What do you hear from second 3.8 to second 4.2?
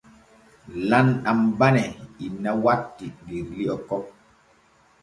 kon.